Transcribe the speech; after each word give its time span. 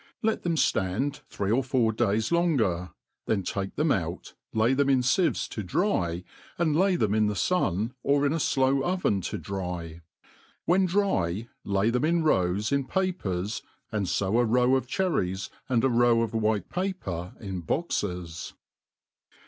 Let 0.23 0.41
them' 0.41 0.55
ftana 0.55 1.17
three 1.29 1.51
or 1.51 1.63
four 1.63 1.91
days 1.91 2.31
longer, 2.31 2.89
then 3.27 3.43
take 3.43 3.75
themoutj 3.75 4.33
lay 4.51 4.73
them 4.73 4.89
in 4.89 5.01
fieves 5.01 5.47
to 5.49 5.61
dry, 5.61 6.23
and 6.57 6.75
lay 6.75 6.95
them 6.95 7.13
in 7.13 7.27
the 7.27 7.35
fun, 7.35 7.93
or 8.01 8.25
in 8.25 8.33
a 8.33 8.39
flow 8.39 8.81
oven 8.83 9.21
to 9.21 9.37
dry; 9.37 10.01
when 10.65 10.87
dry, 10.87 11.49
lay 11.63 11.91
them 11.91 12.01
irf 12.01 12.23
rows 12.23 12.71
in 12.71 12.85
pa* 12.85 13.11
pers, 13.15 13.61
and 13.91 14.09
fo 14.09 14.39
a 14.39 14.43
row 14.45 14.75
of 14.75 14.87
cherries, 14.87 15.51
and 15.69 15.83
a 15.83 15.89
row 15.89 16.23
of 16.23 16.33
white 16.33 16.71
paper 16.71 17.35
in 17.39 17.61
bonces. 17.61 18.53